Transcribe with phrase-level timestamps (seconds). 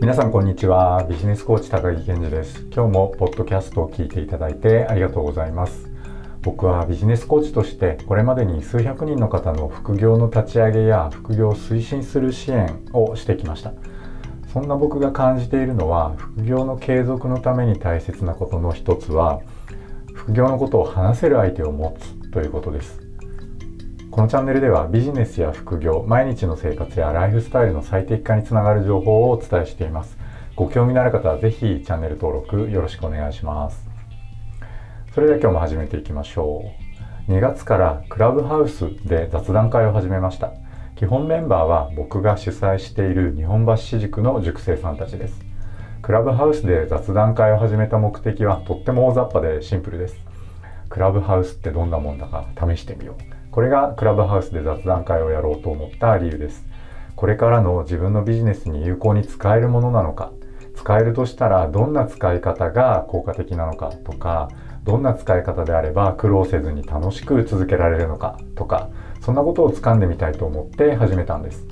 [0.00, 1.04] 皆さんこんにちは。
[1.10, 2.66] ビジネスコーチ高木健二です。
[2.74, 5.90] 今日もポッドキャストを聞いていただいてありがとうございます。
[6.40, 13.74] 僕はビジネスコーチとしてこれまでに数百人の方の副業の立ち上げや副業を推進する支援をしてきました。
[14.50, 19.42] そんな僕が感じているのは副業の継続のために大切なことの一つは
[20.14, 23.09] 副業のことを話せる相手を持つということです。
[24.10, 30.18] このチャンネルではビジネスや副業、毎日の生活やライフスタイルの最適化につながる情報をお伝えしています。
[30.56, 33.88] ご興味のある方はぜひチャンネル登録よろしくお願いします。
[35.14, 36.64] それでは今日も始めていきましょ
[37.28, 37.32] う。
[37.32, 40.54] 2月からクラブハウスで雑談会を始めました。
[40.96, 45.40] 基本メンバーは僕が主催している日本橋市塾の塾生さんたちです。
[46.02, 50.16] クラブハウスで雑談会を始めた目的はとっても大雑把でシンプルです。
[50.88, 53.39] クラブハウスってどんなもんだか試してみよう。
[53.50, 56.64] これがクラブハウスで雑談会をやろうと思った理由です。
[57.16, 60.32] これからの自分のビジネスに有効に使えるものなのか、
[60.76, 64.48] 使えるとしたらどんな使い方が効果的なのかとか、
[64.84, 68.88] どんな使い方であれば苦労せずに楽しく続けられるのかとか、
[69.20, 71.66] そんなことを掴んでみたいと思って始めたんです。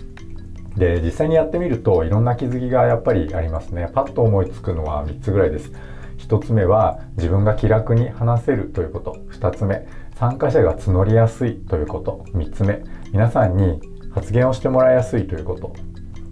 [0.76, 3.88] で、実際にやってみるといろんな気づきがやっぱりありますね。
[3.94, 5.72] パッと思いつくのは3つぐらいです。
[6.28, 9.16] 1つ目は自分が気楽に話せるということ。
[9.30, 12.22] 2つ目、参加者が募りやすいということ。
[12.34, 15.72] 3つ目皆さんに発言をしてもらいやすいということ。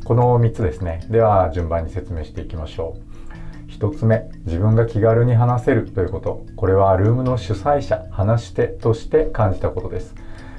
[0.04, 1.06] この3つですね。
[1.08, 2.98] では順番に説明していきましょ
[3.68, 3.72] う。
[3.72, 6.44] 1つ目自分が気軽に話せるということ。
[6.56, 10.14] これはルームの主催者話し手として感じたことです。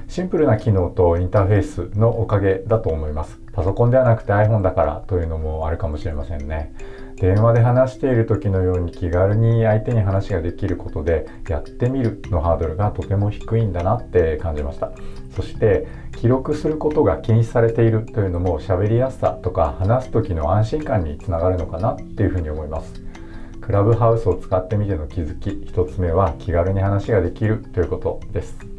[0.08, 3.38] シンプルな機能とインターフェースのおかげだと思います。
[3.52, 6.74] パソコンではなくて iPhone だからというのもあるかもしれませんね。
[7.20, 14.92] 電話で話している時のように気軽に相手に話ができることでやってみるのハードルがとても低いんだなって感じました。
[15.34, 23.02] そして記録することが禁止されているというのも喋りやすさとか話す時の安心感につながるのかなっていうふうに思います。
[23.60, 28.77] クラブハウスを使ってみての気づき1つ目は気軽に話ができるということです。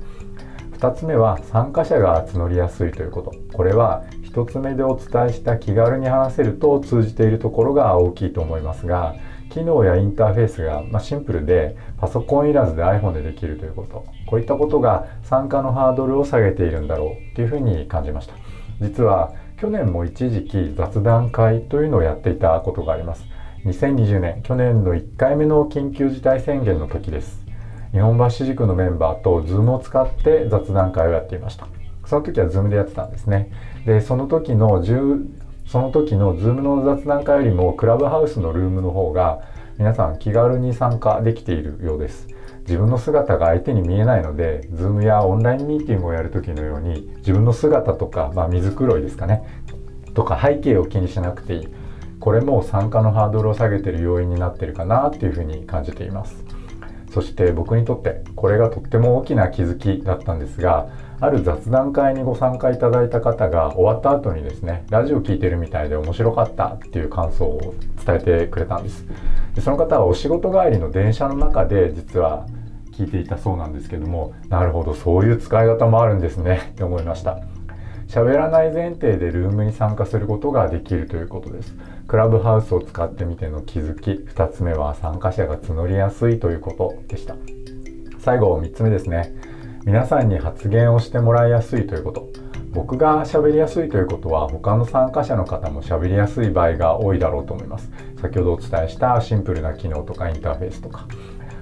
[0.79, 3.33] 2つ目は参加者が募りやすいということ。
[3.53, 9.15] これは1つ目でお伝えした気軽に話せると通じているところが大きいと思いますが
[9.49, 14.05] 機能やインターフェースが、まシンプルでパソコンいらずで iPhone でできるということ。
[14.27, 18.35] こういったことが参加のハードルを下げているんだろうというふうに感じました。
[18.79, 23.25] 実は去年も一時期雑談会というのをやっていたことがあります。
[23.65, 27.48] 2020年去年の1回目の緊急事態宣言の時です。
[27.91, 31.67] 日本橋塾のメンバーと Zoom を使って雑談会をやっていました
[32.09, 33.51] その時は Zoom でやってたんですね。
[33.85, 35.27] で、その時の10、
[35.67, 39.43] その時の Zoom の雑談会よりもクラブハウスのルームの方が
[39.77, 42.27] 皆さん気軽に参加できているようです。
[42.61, 49.43] 自分の姿が相手に見えないので、Zoom やオンラインミーティングをやる時のように自分の姿とか、まあ、水黒いですかね、
[50.15, 51.67] とか背景を気にしなくていい。
[52.19, 56.43] これも参加のハードルを下げている要因になっているかなっていうふうに感じています。
[57.11, 60.89] そして僕にとってこれがとっても大きな気づきだったんですが、
[61.21, 67.75] ある雑談会にご参加いただいた方が終わった後にですね、ラジオ聞いてるみたいで面白かったっていう感想を
[68.05, 69.05] 伝えてくれたんです。
[69.55, 72.45] でその方はお仕事帰りの電車の中で実は
[72.93, 77.39] 聞いていたそうなんですけども、なるほど、そういう使い方もあるんですねって思いました。
[78.09, 81.75] 喋らない前提でルームに参加することができるということです。
[82.07, 87.35] クラブハウスを使ってみての気づき、2つ目は参加者が募りやすいということでした。
[88.19, 89.33] 最後、3つ目ですね。
[89.85, 92.29] 皆さんに発言をしてもらいやすいということ
[92.71, 97.89] 僕が喋りやすいということは他の参加者の方も喋りやすい場合が多いだろうと思います
[98.21, 101.07] 先ほどお伝えしたシンプルな機能とかインターフェースとか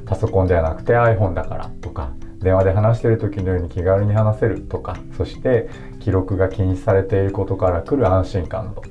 [0.05, 2.11] パソコンではなくて iPhone だからとか
[2.41, 8.83] 電話で話してる時のように気軽に話せるとかそして記録が禁止されていることから来る安心感と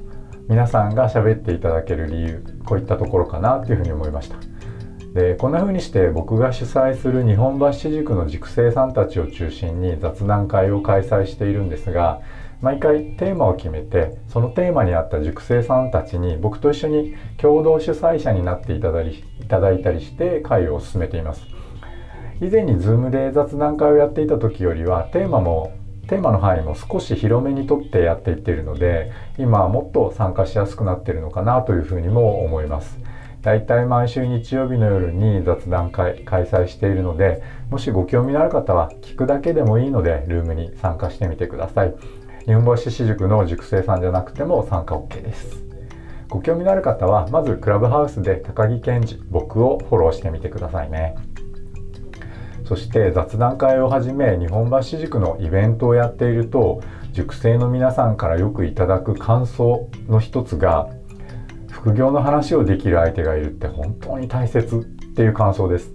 [0.49, 4.37] 皆さんが喋っていただける理由こういったところかなというふうに思いました。
[5.13, 12.21] でこんな風にして僕が主催する日本橋塾の塾生さんたちを中心に雑談会を開催しているんですが
[12.61, 19.03] 毎回テーマを決めてそのテーマに合った塾生さんたちに僕と一緒に共同主催者になっていただ
[19.73, 21.47] いたりして会を進めています。
[22.41, 25.73] 以前に Zoom で雑談会をやっていた時よりはテーマも
[26.09, 32.99] テーマの範囲も少し広めにとってやっていっているので今はもっと参加しやすくなっているのかなというふうにも思います
[33.47, 41.95] 大体毎週日曜日の夜に雑談会開催しているので、もしご興味のある方は聞くだけでもいいので、ルームに参加してみてください。
[42.47, 45.65] 日本橋市塾の塾生さんじゃなくても参加 OK です。
[46.29, 51.15] ご興味のある方は、まずクラブハウスで高木健二、僕をフォローしてみてくださいね。
[52.67, 56.83] そして雑談会をはじめ日本橋塾のイベントをやっていると
[57.13, 60.91] 塾生の皆さんからよくいただく感想の一つが
[61.71, 65.95] 副業の話をできる相手がいるって本当に大切っていう感想です。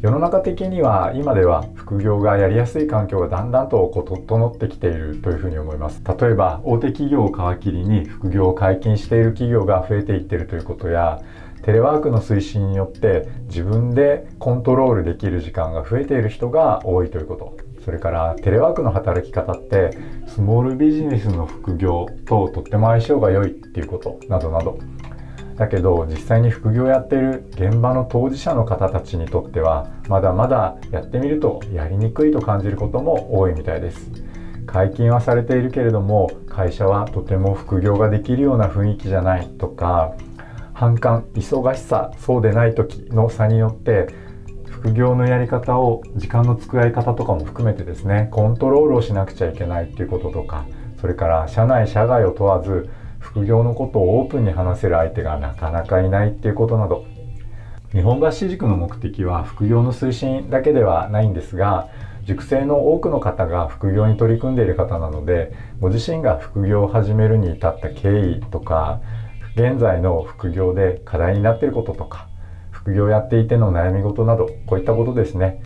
[0.00, 6.02] 世の中的には今では副業がやりやすい環境がだんだんとこう整ってきているというふうに思います。
[6.04, 11.20] 例えば大手企業を皮切りに副業を解禁している企業が増えていってるということや
[11.66, 17.56] テレワークの推進によって自分でコントロールできる時間が増えている人が多いということ。
[17.84, 19.90] それからテレワークの働き方って
[20.28, 24.20] スモールビジネスの副業ととっても相性が良いっていうこと。
[24.28, 24.78] などなど。
[25.56, 34.08] だけど実際に副業やってる現場の当事者の方たちにとってはまだまだやってみるとやりにくいと感じることも多いみたいです。
[34.66, 40.14] 解禁はされているけれども会社はとても副業ができるような雰囲気じゃないとか
[40.76, 44.08] 反感忙しさそうでない時の差によって
[44.66, 50.66] 副業のやり方を時間の使い方とかも含めてですねコントロールをしなくちゃいけないっていうこととか
[51.00, 57.06] それから社内社外を問わず副業のことをオープンに話せる相手がなかなかいないっていうことなど
[57.92, 61.88] 日本橋塾の目的は副業の推進だけではないんですが
[62.26, 69.00] 塾生の多くの方が副業に取り組んでいる方なのでご自身が副業を始めるに至った経緯とか
[69.56, 72.28] 現在の副業で課題になっていることとか
[72.70, 75.62] 副業をやっていての悩み事などこういったことですね。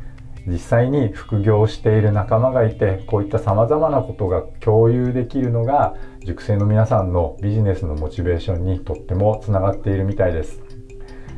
[0.46, 10.62] 実際に副業をしている仲間がいてこういったさまざまなことが共有できるのが塾生の皆さんのビジネスのモチベーションにとってもつながっているみたいです。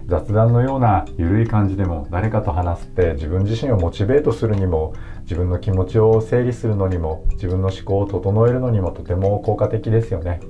[0.07, 10.41] 雑談のような緩い感じでも誰かと話すって自分自身をモチベートするにも自分の気持ちを整理するのにも自分の思考を整えるのにもとても効果的ですよね。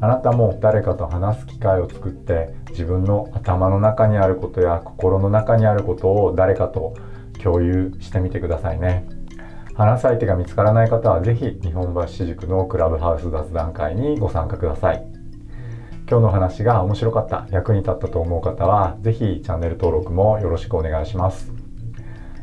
[0.00, 6.94] あなたも誰かと話す機会を作って自分の頭の中にあることや心の中にあることを誰かと
[7.42, 9.06] 共有してみてくださいね。
[9.74, 15.06] 話す相手が見つからない方は是非日本橋塾のクラブハウス雑談会にご参加ください。
[16.08, 21.52] 今日の話が面白かった役に立ったと思う方は是非チャンネル登録もよろしくお願いします。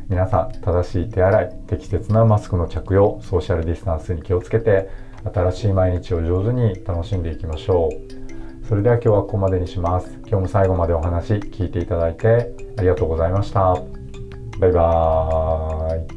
[0.08, 4.90] 皆さん正しい手洗い適切なマスクの着用ソーシャルディスタンスに気をつけて
[5.32, 8.66] 新しい毎日を上手に楽しんでいきましょう。
[8.66, 10.18] それでは今日はここまでにします。
[10.26, 13.74] 今日も最後までお話聞いていただいてありがとうございました。
[14.58, 16.13] バイバーイ。